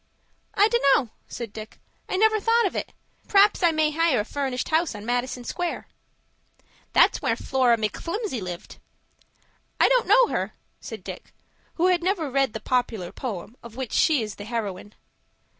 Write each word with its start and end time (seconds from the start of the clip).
"I 0.55 0.67
dunno," 0.67 1.11
said 1.27 1.53
Dick. 1.53 1.77
"I 2.09 2.17
never 2.17 2.39
thought 2.39 2.65
of 2.65 2.75
it. 2.75 2.93
P'rhaps 3.27 3.61
I 3.61 3.69
may 3.69 3.91
hire 3.91 4.21
a 4.21 4.25
furnished 4.25 4.69
house 4.69 4.95
on 4.95 5.05
Madison 5.05 5.43
Square." 5.43 5.87
"That's 6.93 7.21
where 7.21 7.35
Flora 7.35 7.77
McFlimsey 7.77 8.41
lived." 8.41 8.77
"I 9.79 9.87
don't 9.89 10.07
know 10.07 10.25
her," 10.29 10.53
said 10.79 11.03
Dick, 11.03 11.35
who 11.75 11.85
had 11.89 12.01
never 12.01 12.31
read 12.31 12.53
the 12.53 12.59
popular 12.59 13.11
poem 13.11 13.55
of 13.61 13.75
which 13.75 13.91
she 13.93 14.23
is 14.23 14.37
the 14.37 14.45
heroine. 14.45 14.95